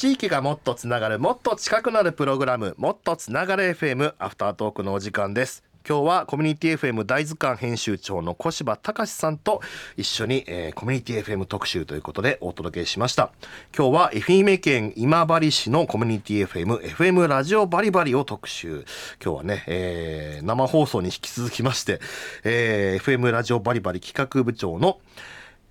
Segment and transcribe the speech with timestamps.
[0.00, 5.62] 地域がもっとつながるもっと近くなるプログラムもっとつながる FM アフタートークのお時間です。
[5.86, 9.60] 今日はコミュニティ FM 大図鑑編集長の小柴隆さんと
[9.98, 13.30] 一緒に、えー、コミュニティ FM 特集ということでお届けしました。
[13.76, 18.86] 今日は愛媛県今治市のコミュニティ FM FM ラジオバリバリを特集。
[19.22, 22.00] 今日はね、えー、生放送に引き続きまして、
[22.42, 24.98] えー、FM ラジオバリバリ企画部長の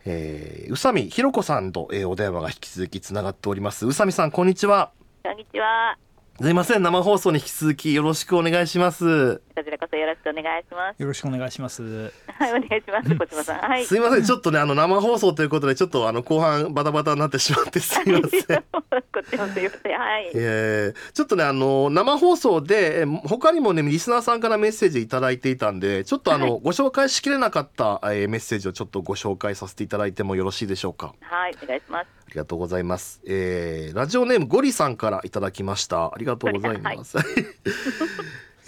[0.05, 3.85] えー、宇佐美ひろ子さんと、えー、お電話が引き続きつながっております。
[3.85, 4.91] 宇佐美さんこんにちは。
[5.23, 5.98] こんにちは。
[6.41, 9.41] すいません生放送に引き続きよろしくお願いします。
[9.57, 11.02] こちらこそよろしくお願いします。
[11.02, 11.84] よろしくお願いします。
[12.27, 13.59] はいお願いします小島さん。
[13.59, 13.85] はい。
[13.85, 18.63] すいませんちょっとねあの生放送ということでちょっとあの後半バタバタになってしまってすいません。
[18.71, 18.79] こ
[19.20, 31.13] っちもすいませんはい、えー、ちょっとねあの生放送で他にもねリスナーさんからメッセージ頂いていたんでちょっとあの、はい、ご紹介しきれなかった、えー、メッセージをちょっとご紹介させていただいてもよろしいでしょうか？
[31.20, 32.07] はいお願いします。
[32.29, 33.22] ありがとうございます。
[33.26, 36.05] えー、ラジオネームゴリさんからいただきました。
[36.05, 37.18] ありがとうございます。
[37.18, 37.26] はい、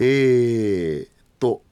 [0.00, 1.62] えっと、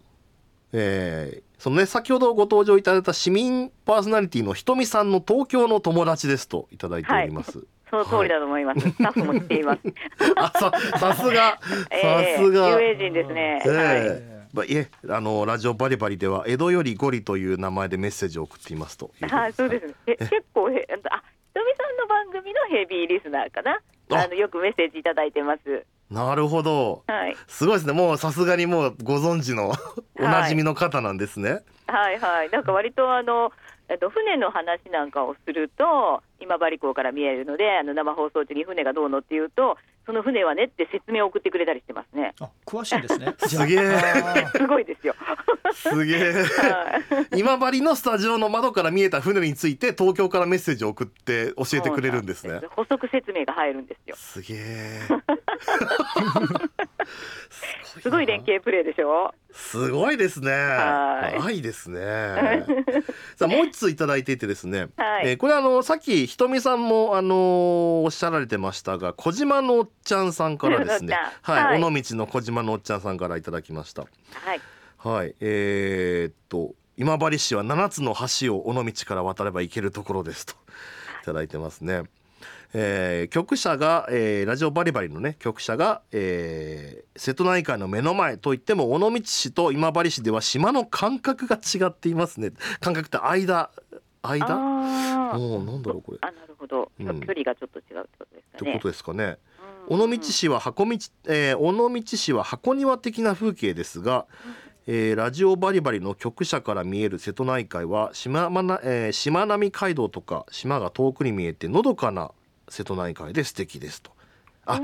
[0.72, 7.58] えー、そのね先ほどご登場いただいた市民パーソナリティのひとみさんの東京の友達ですといただいております。
[7.58, 8.84] はいその通りだと思います。
[8.84, 9.80] はい、スタッフも知っています。
[10.36, 11.58] あ、さ、さすが。
[11.90, 12.68] さすが。
[12.68, 13.62] 有名人ですね。
[13.64, 14.40] えー、はい。
[14.52, 19.94] まあ、いえあのラジオバリバリでは江戸よりゴリという名前でメッセージを送っていますとはい、そうです。
[20.06, 21.22] え結構へあひ
[21.54, 23.80] とみさんの番組のヘビーリスナーかな。
[24.12, 25.86] あのよくメッセージいただいてます。
[26.10, 27.04] なるほど。
[27.06, 27.36] はい。
[27.46, 27.92] すごいですね。
[27.92, 29.72] もうさすがにもうご存知の
[30.18, 31.62] おなじみの方なんですね。
[31.86, 32.50] はい、はい、はい。
[32.50, 33.52] なんか割とあの
[33.90, 42.34] えっと船の話なんかをすると今治港から見えるのであの生放送中に船がどうのっていうとその船はねって説明を送ってくれたりしてますね。
[42.40, 43.34] あ詳しいですね。
[43.46, 44.46] すげえ。
[44.56, 45.14] すごいですよ。
[45.72, 46.34] すげえ。
[47.36, 52.60] 今治のスタジオの窓から見えた船について東京からメッセージを送って教えてくれるんですね。
[52.60, 54.16] す補足説明が入るんですよ。
[54.16, 55.00] すげえ。
[58.02, 59.34] すごい連携プレーでしょ？
[59.52, 60.52] すごいですね。
[60.52, 61.60] はい。
[61.60, 62.00] ですね。
[63.36, 64.88] さあもう一ついただいていてですね。
[64.96, 67.38] はい、えー、これあのさっきひとみさんもあのー、
[68.04, 71.16] おっしゃられてましたが、小島のおっちゃんさんからですね。
[71.42, 74.02] はい、はい、尾道の小島のおっちゃんさんからいただきました。
[74.02, 74.08] は
[74.54, 74.60] い。
[74.98, 75.34] はい。
[75.40, 80.54] えー、っと今治市は七つの橋を尾道から渡れば行けるところですと
[81.22, 82.02] いただいてますね。
[82.72, 92.52] えー、局舎が、えー、ラジオバリバリのね局舎が、えー、瀬戸内海の目の前といっても尾道市と今治市では島の間隔が違っていますね。
[92.80, 93.70] 間隔って間
[94.22, 94.56] 間？
[95.38, 96.18] もうなんだろうこれ。
[96.20, 98.58] あなるほど、うん、距離がちょっと違うってことですかね。
[98.58, 99.38] ってことですかね。
[99.88, 104.26] 尾道市は箱道、えー、尾道市は箱庭的な風景ですが、
[104.92, 112.32] えー、ラジオバリバリの局舎から見える瀬戸内海は島,、まえー、しまなみ海道とか島が遠くに見えてのどかな
[112.68, 114.10] 瀬戸内海で素敵ですと。
[114.66, 114.80] あ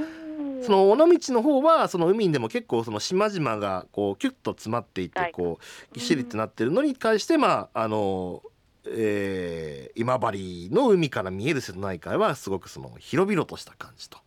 [0.62, 8.44] その尾道の方はその海でも結構その島々がこうキュッと詰まっていてこうぎっしりってなってるのに対してまああの
[8.88, 14.18] えー、今治の海から見える瀬戸内海はすごくその広々とした感じと。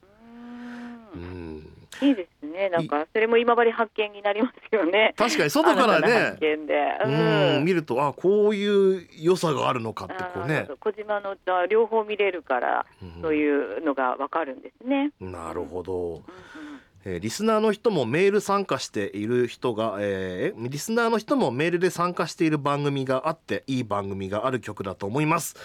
[1.13, 2.69] うんいいですね。
[2.69, 5.13] なんかそれも今治発見になりますよね。
[5.17, 6.37] 確かに外からね、
[7.03, 10.67] うん、見るとあこういう良さがあるのかってこうね。
[10.79, 11.35] 小島の
[11.67, 12.85] 両方見れるから、
[13.21, 15.11] そういうのがわかるんですね。
[15.19, 16.15] なるほど。
[16.15, 16.23] うん
[17.05, 25.55] えー、リスナーの人もメール参加している人が、えー、リスナーの人もメールで参加している番組があっていい番組がある曲だと思います、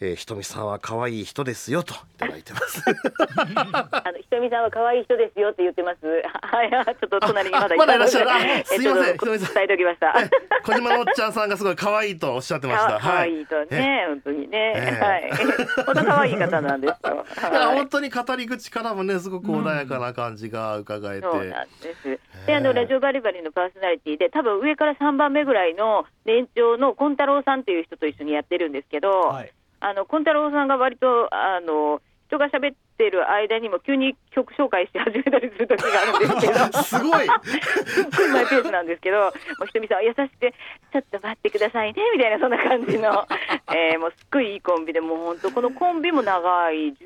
[0.00, 2.82] えー、ひとみさんは可愛い人ですよといただいてます。
[2.88, 6.06] あのひとみさんは可愛い人ですよって言ってます。
[6.06, 8.64] はいちょっと隣にまだまだいらっしゃる。
[8.64, 9.12] すいません。
[9.12, 9.54] ひとみさん。
[9.54, 10.14] 伝えておきました。
[10.64, 12.98] 小島のおっちゃんさんがすごい可愛いとおっしゃってました。
[12.98, 15.30] 可愛いとね本当にね、えー、はい。
[15.86, 22.20] 本当可愛い方なんですよ、 はい、本当に語り口からもねすごく穏やかな感じが伺えて、そうなんです。
[22.46, 36.82] であのラジオバリバリのパーソナリティで多分上から3番目ぐらいの年長のコンタロウさんっていう人と一緒にやってるんですけど、はい、あのコンタロウさんが割とあの人が喋ってる間にも急に曲紹介して始めたりする時があるんですけど。
[36.84, 37.26] すごい。
[37.86, 39.28] すっごいマイペースなんですけども
[39.62, 40.54] うひとみさん優しくて
[40.92, 43.26] ちょっと待ってくださいねみたいなそんな感じの、
[43.74, 46.96] えー、もうすっごいいいコンビでもう本当このコンビも長い10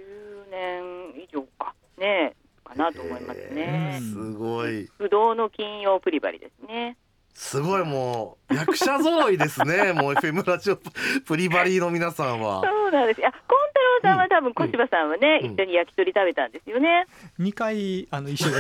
[0.50, 0.82] 年
[1.22, 1.72] 以上か。
[1.98, 2.34] ね
[2.72, 4.00] かなと思いますね。
[4.00, 4.88] すごい。
[4.98, 6.96] 不動の金曜プリバリですね。
[7.34, 9.92] すごいもう役者揃いですね。
[9.94, 10.76] もう FM ラジオ
[11.24, 12.62] プリバリーの皆さんは。
[12.62, 13.20] そうなんです。
[13.20, 13.40] いや、コン
[13.72, 17.06] タロウさんは多分小柴さんはね、うん、一緒に焼き鳥食べたんですよね。
[17.38, 18.54] 二回あの一緒に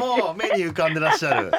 [0.00, 1.50] もう目に浮かんでらっしゃる。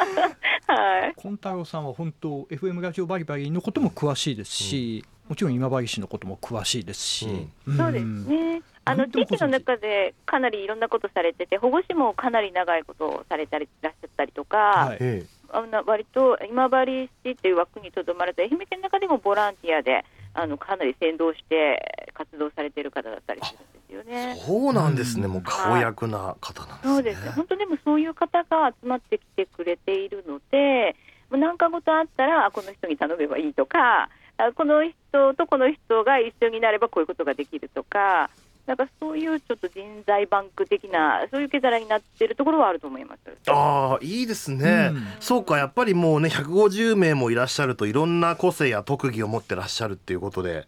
[0.67, 1.13] はい。
[1.15, 7.47] コンタロウさんは本当 FM ラジオバリバリのことも詳しいですし、うん、もちろん今治市のことも詳しいですし。
[7.65, 8.61] うん、そうですね。
[8.83, 24.35] あの地域の中でかなりいろんなことされてて保護司もかなり長いことをされたりいらっしゃったりとか、はい、あの割と今治市っていう枠にとどまると愛媛県の中でもボランティアであのかなり先導して活動されている方だったりするんですよね。
[24.45, 26.93] そうなんですね、もう顔役な方なんですね。
[26.93, 27.31] そうですね。
[27.31, 30.95] 本当でもそういう方が集まってきてくれているので、
[31.29, 34.09] もう何かごとあったらこの人に頼めばいいとか、
[34.55, 38.29] この人とこの人が一緒になればこういうことができるとか。
[38.71, 43.19] なんかそういうちょっと人材バンク的なそういう受け皿になっているところはあると思います。
[43.49, 50.65] ああいいですね、うん、そうかやっぱりもうね150名もいらっしゃるといろんな個性や特技を持ってらっしゃるっていうことで。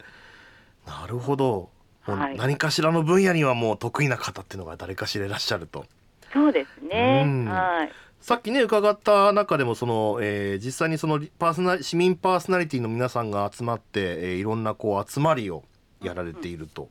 [0.86, 1.70] なるほど、
[2.02, 5.86] はい、何かしらの分野にはもう得意な方っていうのが誰かしらいらっしゃると。
[6.34, 7.92] そうですね、うん、はい。
[8.20, 15.64] さっきね伺った中でもその、えー、実際にそのパーソナ市民パーソナリティの皆さんが集まって、えー、いろんなこう集まりを
[16.04, 16.90] やられていると。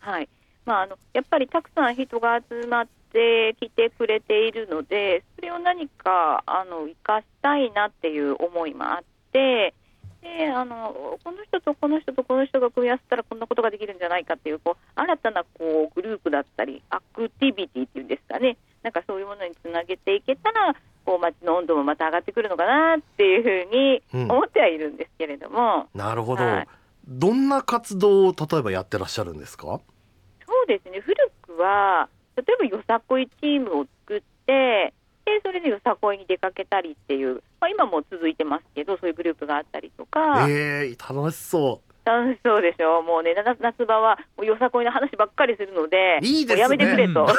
[0.00, 0.28] はい。
[0.64, 9.74] まあ、あのやっぱりたくさん人が集まってきてくれているのでそれを何かあの生かしたいなっていう思いもあって
[10.20, 18.56] であのこの人とこの人とこの人が組み合わせたらこんなことができるんじゃないかっていうこう新たなこうグループだったりアクティビティっていうんですかね。
[18.82, 20.74] なんかそういうものにつなげていけたら
[21.04, 25.88] こう街の温度もまた上がってくるのかなっていうふうに思ってはいるんですけれども。
[25.94, 26.68] うん、なるほど、はい
[27.08, 29.80] どんな活動を例えばやってらっしゃるんですか？
[30.46, 31.00] そうですね。
[31.00, 34.92] 古くは例えばよさこいチームを作って
[35.24, 40.46] でそれでよさこいに出かけたりっていう、まあ、今も続いてますけどそういうグループがあったりとか。
[40.48, 41.80] えー、楽しそ
[42.44, 43.02] そうでしょ？
[43.02, 47.26] もうね夏場はよさこいの話ばっかりするのでいいです、ね、やめてくれと。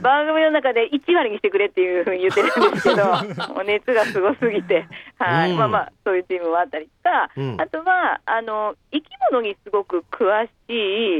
[0.00, 3.04] 番組の中で1割にしてくれっていうふうに言ってるんですけど
[3.54, 4.86] もう熱がすごすぎて、
[5.18, 10.50] はい、うん、まあまあそういうチームもあったりとか、うん、あとはあの生き物にすごく詳し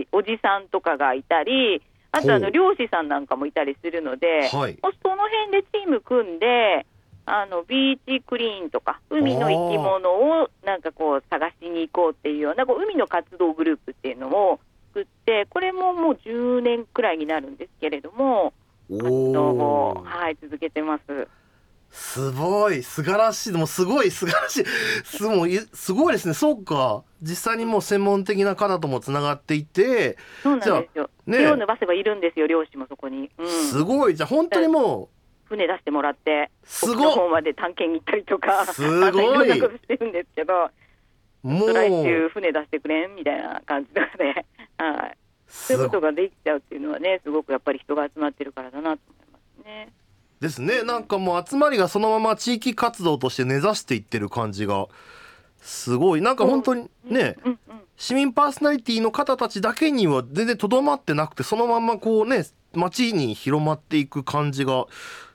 [0.02, 1.82] いおじさんとかがいたり
[2.12, 6.86] あとあの漁師さんなんかもいたりするので、はい、その辺でチーム組んで
[7.26, 10.10] あのビーチクリーンとか海の生き物
[10.42, 14.60] をなんかこう探しに行こうっていうようなこう海の活動グループっていうのを
[14.94, 18.54] 作ってこれももう10年くらいになるんですけれども
[18.88, 21.28] 活動を、はい、続けてます。
[21.90, 22.82] すごい。
[22.82, 23.52] 素晴らしい。
[23.52, 24.64] もうすごい素晴らしい。
[25.04, 26.34] すごいすごいですね。
[26.34, 27.02] そうか。
[27.22, 34.14] 実際にもう専門的な方ともつながっていてそうなんですよ、ね、手を伸ばせばいるんですよ漁師もそこに、うん、すごい。
[34.14, 35.15] じゃあ本当にもう
[35.48, 39.08] 船出してもらってすごい方まで探検に行ったりとかすごい。
[39.08, 40.70] いろんなことしてるんですけど
[41.42, 41.72] もう。
[41.72, 44.46] 来週船出してくれんみたいな感じとかで、
[44.78, 45.16] はい、
[45.48, 49.92] そういうことができちゃうっていうのはねすごくやっぱり人が集まってるからだなと思いますね。
[50.40, 50.82] ですね。
[50.82, 54.86] なんかもう集まりがそのまま地域活動として根ざしていってる感じが
[55.60, 56.20] すごい。
[56.20, 57.52] なんか本当にね、うん。
[57.52, 57.58] うん。
[57.68, 62.44] うん、市民パーソナリティの方たちだけには全然とどまってなくてそのままこうね
[62.74, 64.86] 街に広まっていく感じが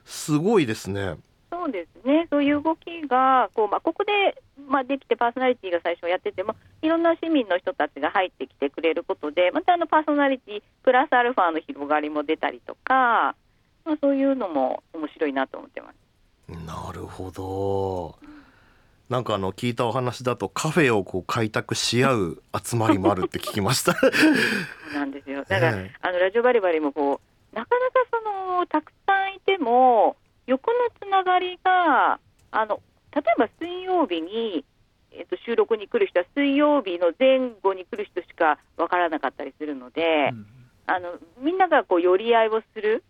[0.04, 1.16] すごいですね。
[1.50, 13.36] そうですね、そういう動きがこう、まあ、ここで、まあ、できてパーソナリティが最初やっててもいろんな市民の人たちが入ってきてくれることでまたあのパーソナリティプラスアルファの広がりも出たりとか、
[13.84, 16.02] まあ、そういうのも面白いなと思ってます。
[16.66, 18.16] なるほど
[19.08, 23.92] なんかあの聞いたお話だとカフェをこう開拓し合う集まりもあるって聞きました。
[24.00, 25.44] そうなんですよ。
[25.46, 27.20] だから、えー、あのラジオバリバリもこ
[27.52, 28.20] うなかなかそ
[28.56, 29.11] のたくさんい
[29.46, 32.18] ても横のつながりが
[32.50, 32.80] あの
[33.14, 34.64] 例えば水曜日に
[35.12, 40.46] えっと収録に来る人は水曜日の前後に来る人しかわからなかったりするので、うん、
[40.86, 43.04] あのみんながこう寄り合いをする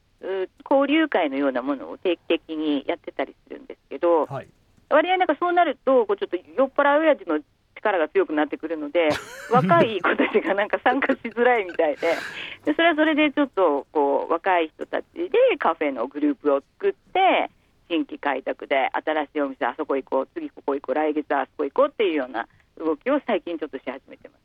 [0.69, 4.27] 交流会のようなものを定期的にやってたりするんですけど。
[4.27, 4.49] はい
[4.93, 7.41] 割合なんかそうなるとこうちょっと酔っ払う親父の
[7.83, 9.09] 力が強くなってくるので
[9.51, 12.15] 若い子たちがなんか参加しづらいみたいで
[12.65, 17.51] でそれはそれでちょっとこう若い人たちでカフェのグループを作って
[17.89, 22.47] 新規開拓で新しいお店あそこ行こう次ここ行こう来月あそこ行こうっていうような
[22.79, 24.43] 動きを最近ちょっとし始めてます。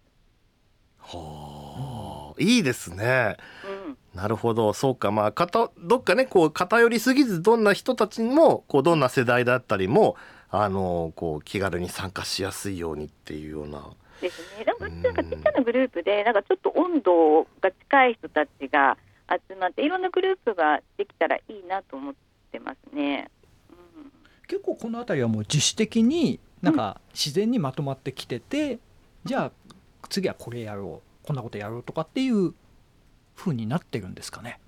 [1.17, 3.38] はあ、いいですね。
[3.63, 10.17] うん、なるほど、そうか、まあ、かた、どっかね、こう偏りすぎず、どんな人たちにも、こう、どんな世代だったりも。
[10.50, 13.84] あのこう気軽に参加しやすいようにっていうような。
[14.22, 14.66] ですね。
[14.66, 18.98] なんかなんかちっちゃなグループでなんかちょっと温度が近い人たちが
[19.30, 22.13] 集まっていろんなグループができたらいいなと思っ
[22.51, 23.30] てますね。
[23.70, 24.12] うん、
[24.48, 28.80] 結構この辺りはもう自主的になんか自然にまとまってきてて、うん、
[29.25, 29.51] じゃあ
[30.10, 32.54] 次はこれやろうこんなことやろうとかっていう
[33.36, 34.60] ふうになってるんですかね？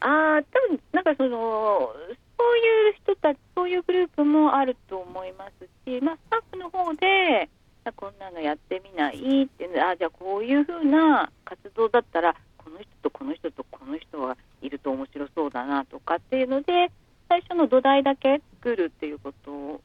[0.00, 1.92] ああ多分なんかその
[2.38, 7.48] そういう人たち、そういうグループもあると思いますし、まあ、スタッフの方で、
[7.92, 16.90] こんなのやってみないってあじゃあこういうふうな活動だったらこの人とこの人とこの人がいると面白そうだなとかっていうので
[17.28, 19.80] 最初の土台だけ作るっていうこと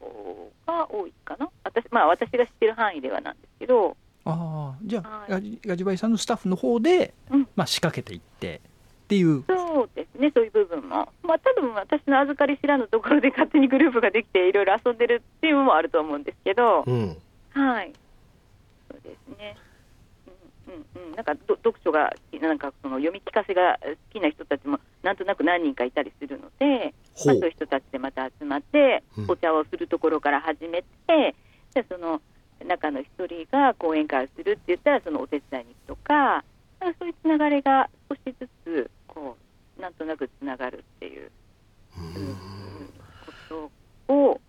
[0.65, 1.50] が多いかな。
[1.63, 3.96] 私,、まあ、私が知ってる範囲ではなんですけど。
[4.25, 8.62] あじゃあ、はい、ガジバイさんのスタッフの方で、うん、まあ、仕掛けていって
[9.09, 9.43] っていう。
[9.47, 17.17] そうですねそういう部分も、まあ、多分私の預かり知らぬところで勝手にグループができていろいろ遊んでるっていうのもあると思うんですけど、うん、
[17.49, 17.93] はい。
[18.91, 19.57] そうですね。
[20.67, 26.93] うんうんうん、なんか読書がなんかその読み聞かせが好きな人たちもなんとなく何人かいたりするので、
[27.25, 31.35] まあ、そういう人たちでまた集まってお茶をするところから始めて、
[31.73, 32.21] でその
[32.63, 36.43] 中の一人が講演会をするって言ったらそのお手伝いに行くとか
[36.99, 38.49] そういうつながりが少しず
[39.89, 41.31] なんとなくつながるっていう、
[43.50, 43.72] こ
[44.08, 44.39] とを、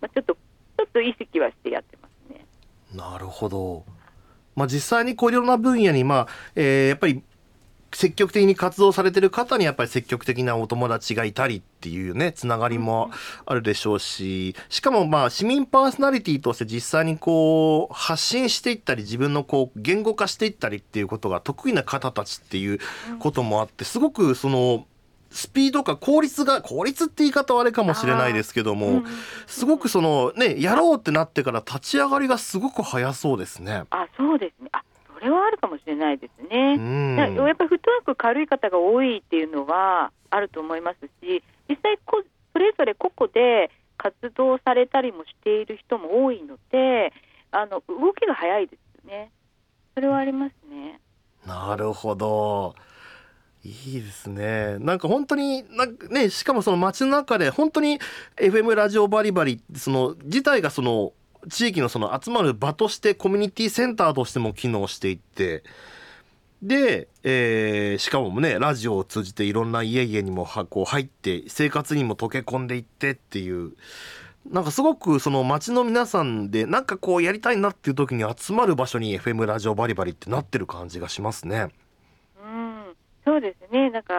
[0.00, 2.44] まあ、ちょっとちょっと意識はしてやってますね。
[2.92, 3.84] なるほど。
[4.56, 7.22] まあ、実際にこういろんな分野に、まあえー、やっぱり
[7.92, 13.10] 積極的に活動されてる方にやっぱり積極的なお友達がいたりっていうねつながりも
[13.46, 22.78] あるでしょうししかもまあ市民パーソナリティとして実際にこう発信していったり自分のこう言語化していったりっていうことが得意な方たちっていう
[23.18, 24.86] こともあってすごくその
[25.30, 29.04] スピードか効率が効率って言い方はあれかもしれないですけども、
[29.46, 33.84] すごくそのねやろうってなってから立ち上がりがすごく早そうですね。
[33.90, 34.70] あそうですね。
[34.72, 34.82] あ
[35.20, 37.16] それはあるかもしれないですね。
[37.16, 42.22] やっぱりフットワーク軽い方が多いっていうのはあると思いますし、実際こ
[42.52, 47.12] それぞれ個々で活動されたりもしている人も多いので、
[47.50, 49.30] あの動きが早いですよね。
[49.94, 51.00] それはありますね。
[51.46, 52.74] なるほど。
[53.62, 54.78] いいですね。
[54.78, 57.98] なんか本当になんかねしかもその街の中で本当に
[58.36, 61.12] FM ラジオバリバリその自体がその
[61.48, 65.62] 地域のその集まる場としてコミュニティセンターとしても機能していって
[66.62, 73.72] で、えー、しかもねラジオを通じていろんな家々にもこう入って生活にも溶け込んでいってっていう
[74.50, 81.68] なんかすごくその街の皆さんでなんかこうやりたいなっていう時に集まる場所に FM ラジオバリバリってなってる感じがしますね。
[82.42, 84.14] うん、そうですねなんか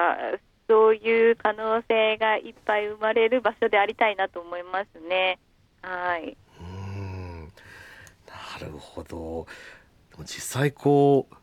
[0.67, 5.37] そういう可能性がいっぱい生まれる場所でありたいなと思いますね。
[5.81, 6.37] はい。
[8.67, 9.47] るほど。
[10.25, 11.35] 実際こう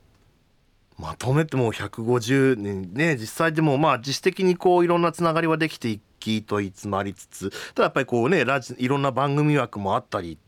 [1.01, 3.17] まとめても150年ね。
[3.17, 10.39] 実際でもまあ自主的にこういろんなつながりはできていきと言いつまりつつただやっぱりこうねラジいろんな番組枠もあったりっ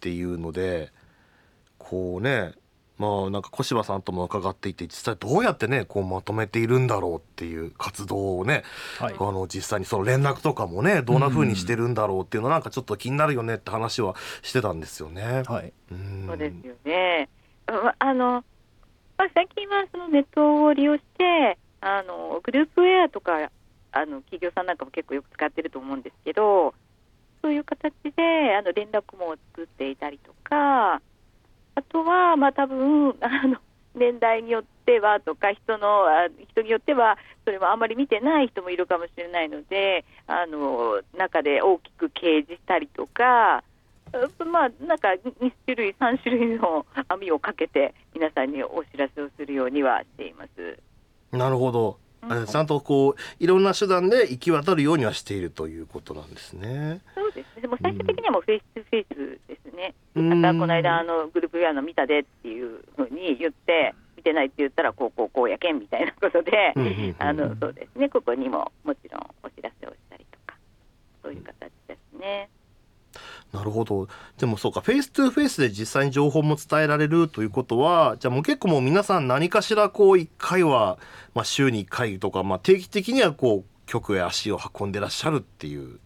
[0.00, 0.92] ていうので
[1.76, 2.52] こうね
[2.98, 8.64] まあなんか小柴さんとも伺っていて実際どうやってねこうまとめているんだろうっていう活動をね、
[8.98, 15.42] はい、あの実際にその連絡とかもねどんな風にしてるんだろうっていうのなんかちょっと気になるよねって話はしてたんですよね。
[15.46, 17.28] はい、うんそうですよね。
[17.98, 18.44] あの、
[19.16, 23.50] まあ、最近はそのネットを利用してあのグループウェアとか
[23.92, 26.74] あの企業さんなんかも結構よく使ってると思うんですけど
[27.42, 31.00] そういう形であの連絡網を作っていたりとか
[31.78, 33.58] あとは、まあ、多分あの
[33.94, 36.06] 年代によってはとか人の
[36.50, 43.62] 人によってはそれもあまり見てない人もいるかもしれないのであの中で大きく掲示したりとか
[44.50, 45.08] まあなんか
[45.40, 50.78] 2種類3種類の網をかけて皆さんにお知らせをするようにはしています。
[51.36, 51.98] なるほど。
[52.46, 57.00] ちゃんとこういろんな手段で行き渡るようにはしているということなんですね。
[57.14, 57.62] そうですね。
[57.62, 59.94] でも最終的にはもうフェイス2フェイスですね。
[60.14, 66.74] またこの間あのグループウェアの見たでっていうふうに言って見てないって言ったらこうこうこうやけんみたいなことで、
[67.18, 68.08] あのそうですね。
[68.08, 70.56] ここにももちろんお知らせをしたりとか
[71.22, 72.48] そういう形ですね。
[73.52, 74.08] なるほど。
[74.36, 80.98] でもそうかフェイス2フェイスで実際に情報も伝えられるということはじゃあもう結構もう皆さん何かしらこう1回は、
[81.34, 85.98] まあ、週に1回とか、まあ、定期的にはこう局へ足を運んでらっしゃるっていう。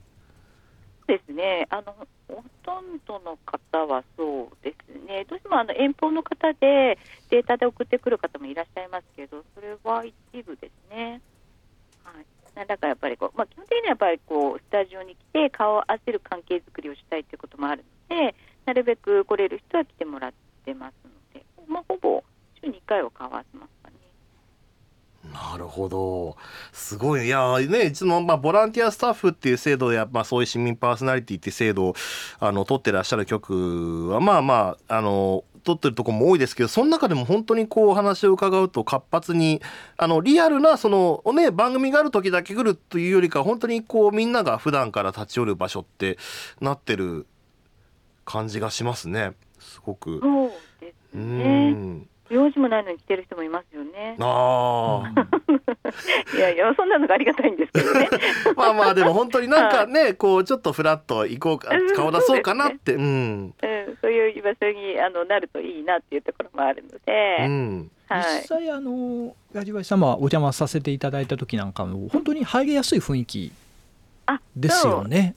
[1.09, 1.67] ですね。
[1.71, 1.95] あの
[2.29, 5.25] ほとんどの方はそうですね。
[5.29, 11.21] どうしてもあの遠方の方でデータで送ってくる方もいらっしゃいますけどそれは一部ですね。
[12.05, 12.27] はい。
[12.55, 18.35] なんだかやっぱりこう、まあ、基本的にはやっぱりこうスタジオに来て顔を合わせる関係づくりをしたいということもあるので
[18.67, 20.33] なるべく来れる人は来てもらっ
[20.65, 22.23] てますので、まあ、ほぼ
[22.61, 23.97] 週に1回は顔合わせますかね。
[25.33, 26.37] なるほど。
[26.73, 27.27] すごい。
[27.27, 31.95] いやねいつもまあボランティアスタッフっていう制度や、まあ、そういう市民パーソナリティっていう制度を
[32.39, 39.63] あの取ってらっしゃる局はまあまああの撮ってるとこも多いですけどその中でも本当にこう話を伺うと活発に
[39.97, 46.19] あのリアルなそのね番組がある時だけ来るというよりか本当にこうみんなが普段から立ち寄る場所って
[46.61, 47.27] なってる
[48.25, 49.33] 感じがしますね。
[49.59, 50.21] すごく。
[50.21, 50.51] そう
[50.81, 54.17] ですね用事もないのに来てる人もいますよね。
[54.19, 55.27] ああ。
[56.35, 58.09] いやいやそんなのがありがたいんですけどね。
[58.57, 67.37] まあまあでも本当になんかね、 はい、こうちょっとフラッと行こうか顔出そうかなって、うね、うん、うん、そういう場所にあのなるといいなっていうところもあるので。
[67.41, 73.53] うんはい、実際あのガジバシ様お邪魔させていただいた時なんかも本当に入りやすい雰囲気
[74.55, 75.35] ですよね。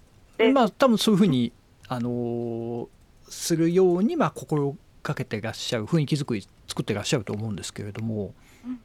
[0.54, 1.54] まあ多分そういうふうに
[1.88, 2.90] あの
[3.30, 4.75] するようにまあ心
[5.06, 8.34] かけてらっしゃる雰囲気作り作ってらっしゃると思うんですけれども。
[8.66, 8.80] うんうん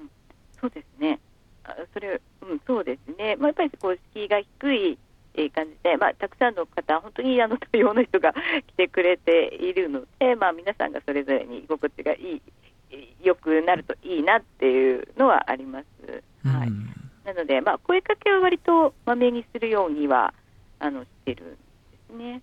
[0.00, 0.10] うん、
[0.60, 1.20] そうですね
[1.94, 4.98] それ、うん、そうですね、まあ、やっぱりこう敷居が低い
[5.54, 8.34] 感じで、まあ、たくさんの方、本当にあの 多様な人が
[8.66, 12.42] 来てくれているので、まあ、皆さんがそれぞれに居心地がいい、
[13.22, 16.22] 良くなるといいなっていうのはあります。
[16.44, 16.70] はい、
[17.24, 20.34] なので、まあ、声かけは割とまめにするようには
[20.80, 21.56] あのしてるんで
[22.08, 22.42] すね。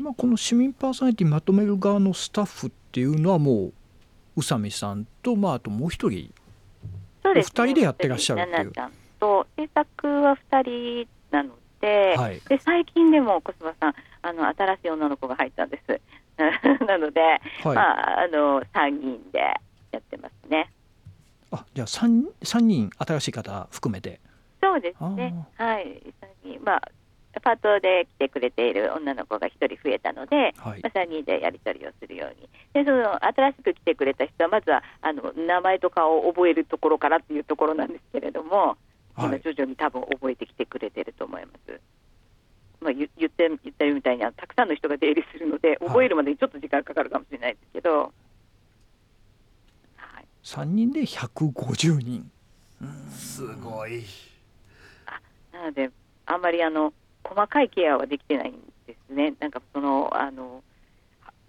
[0.00, 3.72] まあ、この市民パーソナリティまとめる側のスタッフっていうのはもう
[4.36, 6.32] 宇佐美さんと、まあ、あともう一人。
[7.22, 8.72] そうです、ね、2人でやってらっしゃるっていう。
[9.18, 11.50] と制作は2人なの
[11.80, 16.00] ではい、で最近でも小芝さんあの新しい女の子が入ったんです。
[16.86, 19.38] なので、はい、まあ、あの3人で
[19.92, 20.70] やってますね。
[21.50, 24.20] あじゃあ 3, 3人新しい方含めて。
[24.60, 25.34] そうですね。
[25.56, 26.02] はい。
[26.44, 26.88] 3人まあ
[27.40, 32.48] パートで来てくれている女の子が1人増えたので、はい、まあ、3人でやり取りをするように。
[32.72, 38.76] でその新しく来てくれた人はまずはあの名前とかを覚えるところからっていうところなんですけれども、
[39.16, 41.80] 今徐々に多分覚えてきてくれてると思います。
[42.80, 48.12] まあ、言って言ったみたいにたくさんの人が出入りするので覚えるまでにちょっと時間かかるかもしれないですけど、
[49.96, 52.30] はい、3人で150人。
[53.10, 54.04] すごい。
[55.06, 55.20] あ
[55.56, 55.90] なので
[56.26, 56.92] あんまりあの
[57.28, 58.54] 細かいケアはできてないん
[58.86, 59.34] ですね。
[59.40, 60.62] なんかそのあの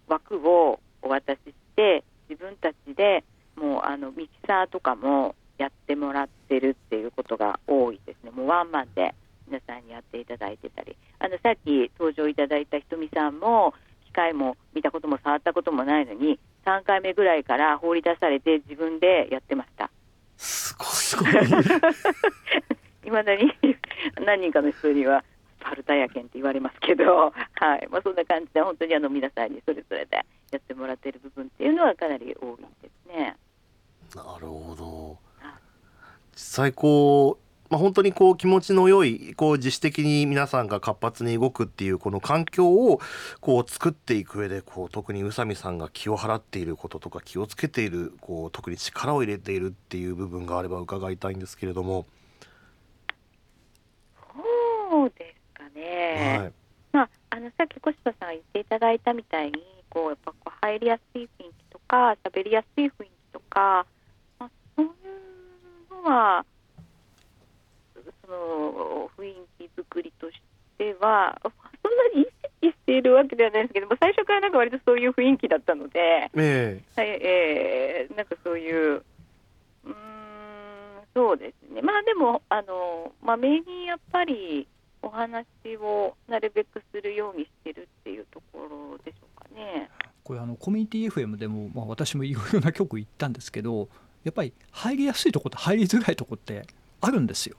[0.07, 3.23] 枠をお渡しして自分たちで
[3.55, 8.31] もうあのミキサーとかもやってもらってるっていうことが多いですね。
[8.31, 9.13] もうワンマンで
[9.47, 13.73] 皆さんにやっていただいてたり、あのさっき登場いただいたひとみさんも
[14.05, 19.89] 機械も見たことも触ったこともないのに3回目ぐらいから放り出されて自分でやってました。
[20.37, 21.29] すごいすごい。
[23.07, 23.53] いまだに
[24.25, 25.23] 何人かの人には
[25.87, 30.17] パルタヤ県って言われますけど、 はいまあ、そんな感じで本当にあの皆さんにそれぞれで
[30.51, 33.37] やってもらっている部分っていうのはかなり多いですね。
[34.15, 35.17] なるほど
[36.33, 43.01] 実際こう、まあ、本当にこう気持ちの良いこう自主的に皆さんが活発に動くっていうこの環境を
[43.41, 52.05] こう作っていく上でこう特に宇佐美さんが気を払っていることとか気をつけているこう特に力を入れているっていう部分があれば伺いたいんですけれども。
[54.89, 55.37] そうです
[56.17, 56.53] で、はい、
[56.91, 63.85] まあ、あのさっき小柴さんが言っていただいたみたいにこうやっぱこう入りやすい雰囲気とか喋りやすい雰囲気とか、
[64.39, 66.45] まあ、そういうのは
[68.25, 70.41] その雰囲気作りとし
[70.77, 71.51] てはそん
[71.97, 72.25] なに意
[72.61, 79.03] 識しているわけではないですけども最初からなんか割とそういう雰囲気だったので、えー、はい、えー、なんかそういう
[79.85, 79.93] うん
[81.13, 81.81] そうですね。
[81.81, 84.67] まあでもあのまめにやっぱり
[85.07, 85.45] お話
[85.77, 89.89] をなるべくするようにしてるっていうところでしょうかね。
[90.23, 93.87] これあのコミュニティ FM でも、まあ、私もいろいろな曲行ったんですけど
[94.25, 96.67] やっぱり入りやすいところと入りづらいところって
[96.99, 97.55] あるんですよ。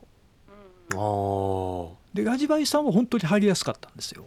[0.90, 4.26] うん、でラジバイさんは本当に入りやすかったんですよ。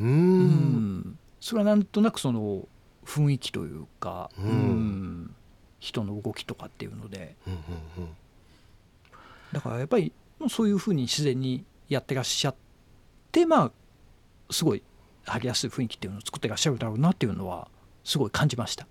[0.00, 1.18] うん。
[1.40, 2.66] それはなんとなくその
[3.04, 5.34] 雰囲気というか、うん、
[5.80, 7.34] 人の動きとかっていうので、
[9.52, 10.12] だからやっぱり
[10.48, 12.54] そういうふうに自然にやってらっしゃっ
[13.30, 13.72] てまあ
[14.50, 14.82] すごい
[15.24, 17.68] 張りやすい雰囲気っていうのを作ってらっしゃるだろうなっていうのは
[18.04, 18.86] すごい感じました。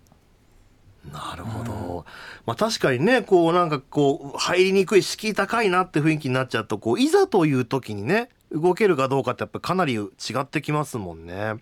[1.11, 2.03] なるほど、うん、
[2.45, 11.55] まあ確かにねこうなんかこう入りにくい敷居高いなって雰囲気になっちゃうとこういざという時にね動けるかどうかってやっぱりかなり違ってきますもんね。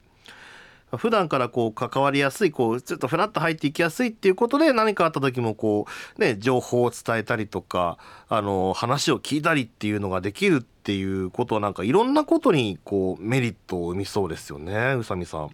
[0.97, 5.85] 普段からこう関わりやすいこうちょっとフラッと入っていきやすいっていうことで何かあった時もこ
[6.17, 7.97] うね情報を伝えたりとか
[8.27, 15.49] あの話を聞いたりっていうのができるっていうことはなんかいろんなことにこうメリットを生みそうですよね宇佐美さん。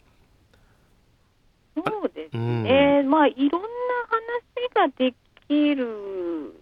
[1.76, 3.68] そうですね、うん、まあいろんな
[4.74, 5.14] 話がで
[5.48, 6.56] きる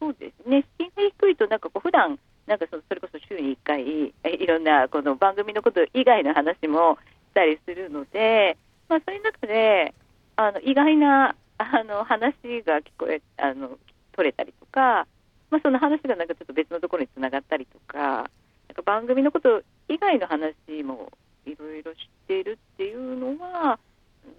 [0.00, 0.64] そうですね。
[0.78, 6.98] 敷居が低いとなんかこう普段なんかそそれこそ週に1回いろんなこの番組のこと以外の話も
[7.32, 9.94] したりするので、まあ、そういう中で
[10.36, 12.34] あの意外なあの話
[12.66, 13.78] が聞こえあの
[14.12, 15.06] 取れたりとか、
[15.50, 18.28] まあ、その話がなんかちょっと別のところにつながったりとかなん
[18.76, 21.10] か番組のこと以外の話も
[21.46, 23.78] いろいろ知っているっていうのは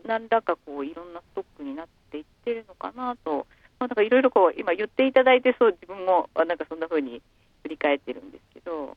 [0.06, 3.48] 何らかこういろんなストックになっていってるのかなと、
[3.80, 7.22] まあ、なんかいろいろこう今言っていただいてそう自分もなんかそんなふうに
[7.64, 8.94] 振り返ってるんですけど、は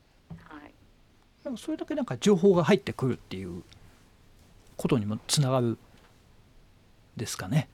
[0.65, 0.73] い、
[1.43, 3.63] でもそれだけなんか情報が入ってくるっていう
[4.77, 5.77] ことにもつながる
[7.17, 7.67] ですかね。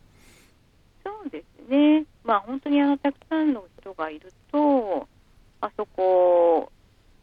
[1.03, 5.07] そうですね、まあ、本当にあのたくさんの人がいると
[5.59, 6.71] あそこ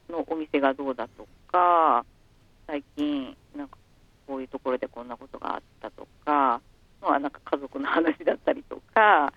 [0.09, 2.05] のお店がどうだとか
[2.67, 3.77] 最近なんか
[4.27, 6.61] こういうところでこんなことがあったとか、
[7.01, 9.33] まあ、なんか家族の話だったりとか、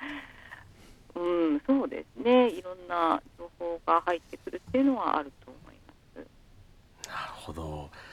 [1.15, 6.27] うん、そうですねいろんな情報が入ってくるっていうのはあると思います。
[7.09, 8.12] なるほどい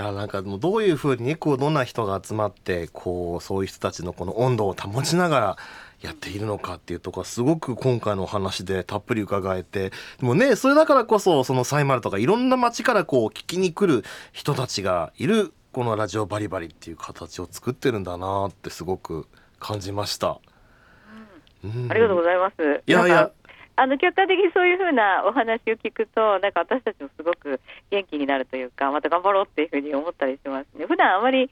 [0.00, 5.56] やなんかもうどういうふうにこうどんな人が集まってこうそういう人たちのこの温度を保ちながら
[6.00, 20.40] やっているのかっていうところすごく今回のお話でたっぷり伺えてでもねそれだからこそそのサイマルとかいろんな街からこう聞きに来る人たちがいるこのラジオバリバリっていう形を作ってるんだなってすごく感じました。
[21.62, 22.54] うん、ありがとうございます。
[22.86, 23.30] いやいや。
[23.80, 27.58] あの客観的にそういうふうなお話を聞くと、なんか私たちもすごく
[27.90, 30.84] 元気になるというか、また頑張ろうっていうふうに思ったりしますね。
[30.84, 31.50] 普段あまり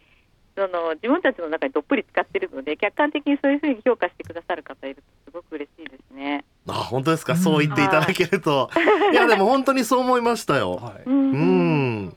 [0.55, 6.45] その自分たちの中にどっぷり使ってるので客観的にそういうふうに評価してくださる方いるとすごく嬉しいですね。
[6.67, 8.69] あ本当ですか、そう言っていただけると、
[9.11, 10.73] い、やでも本当にそう思いましたよ。
[10.75, 12.17] はい、うん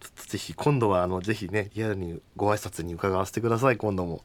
[0.00, 4.22] ちょっとぜひ今度はあのぜひねリアルにご挨拶に伺わせてください今度も。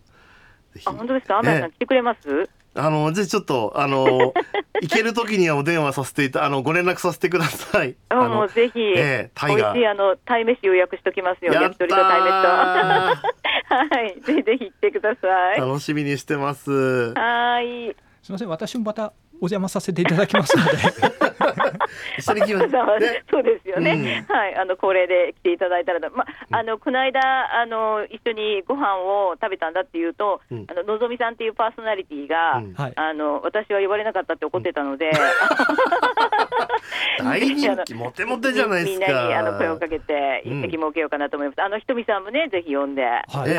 [0.85, 2.49] あ本当ですか、天さん来てくれます？
[2.75, 4.33] あのぜひちょっとあの
[4.81, 7.95] 行ける時にはお電話させていたあのご連絡させてください。
[8.09, 11.53] あもうぜひ、えー、タイ美味しいあの鯛めし予約しときますよ。
[11.53, 12.47] 焼き鳥と鯛めしと。
[13.69, 15.59] はい、ぜひぜひ来てください。
[15.59, 17.13] 楽しみにしてます。
[17.13, 17.95] はい。
[18.21, 20.71] すみません、私もまたお邪魔させていただきますので。
[22.17, 22.67] 一緒に来ます、
[22.99, 24.55] ね、そうですよね、うん、はい。
[24.55, 35.11] あの恒例で来ていただいたらまあのこの間あの一緒にご飯を食べたんだっていうと、うん、あののぞみさんっていうパーソナリティが、うん、あの私は言われなかったって怒ってたので、
[37.19, 39.07] 大人気モテモテじゃないですか。
[39.07, 43.03] みんなにあの声をかけて一席設けようかなと思います、あのひとみさんもねぜひ呼んで。
[43.03, 43.49] はい、はい、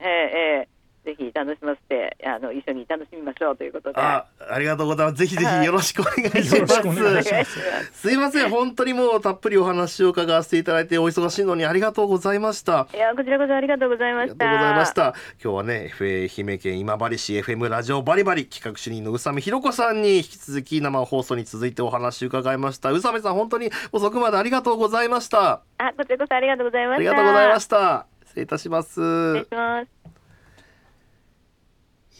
[0.00, 0.71] えー、えー
[1.04, 4.00] ぜひ楽しませてあの一緒に楽しみましょうということで。
[4.00, 5.18] あありがとうございます。
[5.18, 6.74] ぜひぜひよろしくお願いします、
[7.32, 7.44] はい、
[7.92, 8.12] す。
[8.12, 8.50] いません。
[8.50, 12.86] 本当にもうたっぷりお話を伺わせていただいてお忙しいのにありがとうございました。
[12.94, 14.48] いやこちらこそありがとうございました。
[14.48, 22.92] ありがとうございました今日はね FA 愛媛県今治市 FM ラジオバリバリ企画主任の宇佐美弘子さんに引き続き生放送に続いてお話を伺いました。
[22.92, 25.62] 宇佐美さん本当に遅くまでありがとうございました。
[25.78, 27.10] あこちらこそありがとうございました。
[27.10, 28.06] ありがとうございました。
[28.24, 29.00] 失礼いたします。
[29.00, 30.11] 失礼します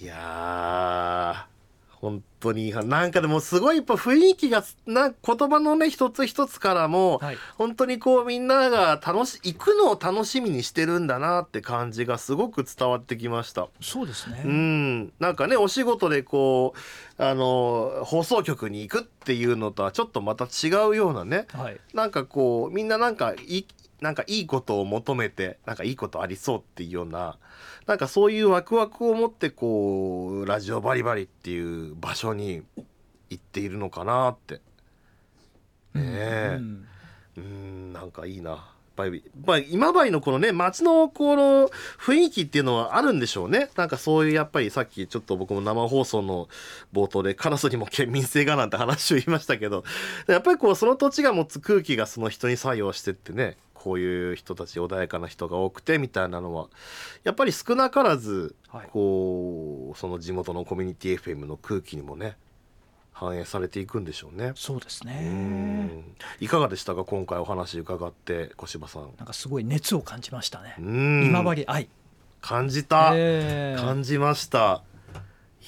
[0.03, 1.47] いや
[1.93, 13.69] 本当になんかでもすごいやっぱ雰囲気がな言葉のね一つ一つからも、はい、本当にこうみんなが楽し行くのを楽しみにしてるんだなって感じがすごく伝わってきました。
[13.81, 14.43] そうですね。
[14.45, 15.13] うん。
[15.21, 16.75] なんかねお仕事でこ
[17.17, 23.65] うあの放送局に行くっていうのとはちょっとまた違うようなね、はい、なんかこうみんななんかい
[24.03, 27.39] なんかいいことを求めてなんかいいことありそうっていうような
[27.87, 32.63] なんかそういうワクワクを持ってこうラジオバリバリっていう場所に
[33.31, 34.61] 行っているのかなって。
[35.95, 36.59] ねえ。
[37.37, 38.51] うんなんかいいな。
[38.51, 38.61] やっ
[38.95, 43.71] ぱり、まあ、今治のこのね街のこの雰囲気っていうのはあるんでしょうね。
[43.77, 46.49] なんかそういうやっぱりさっきちょっと僕も生放送の
[46.93, 49.85] 冒頭でカラスにも県民性がなんて話を言いましたけど
[50.27, 56.69] やっぱりこうその土地が持つ空気がその人に作用してってねこういう人たち穏やかな人が多くてみたいなのは
[57.25, 58.55] やっぱり少なからず、
[58.93, 62.37] こうその地元のコミュニティ FM の空気にもね
[63.11, 64.53] 反映されていくんでしょうね。
[64.55, 66.05] そうですね。
[66.39, 67.05] いかがでしたか？
[67.05, 69.11] 今回お話伺って小柴さん。
[69.19, 70.77] なんかすごい熱を感じましたね。
[70.79, 71.89] 今治愛
[72.41, 74.85] 感じた、えー、感じました。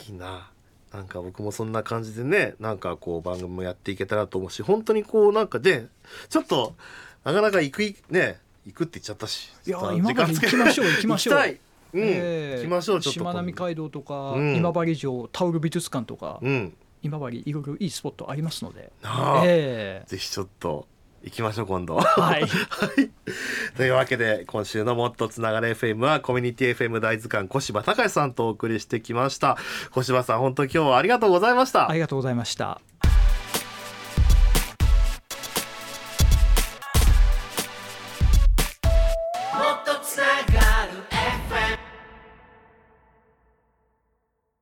[0.07, 0.50] いいな。
[0.92, 5.88] なんか僕もそんな感じでねなんかこう番組もやっていけたらと思うし本当にこうなんかね
[6.29, 6.77] ちょっと
[7.25, 9.53] なかなか行くね行くって言っちゃったし。
[9.67, 11.59] いや今まで行きましょう行きましょう。
[11.95, 18.93] うん、えー、行きましょうしまなみ海道とか、うん、今治城タオル美術館とか、うん、今治いろいろいいスポットありますので、
[19.45, 20.89] えー、ぜひちょっと
[21.23, 21.97] 行きましょう今度。
[22.03, 22.45] はい、
[23.77, 29.57] というわけで今週の「もっとつながれ FM」はコミュニティ FM 大図鑑小柴隆さんとお送りしてきました。
[29.93, 31.89] 小柴さん本当今日はありがとうございました。
[31.89, 32.81] ありがとうございました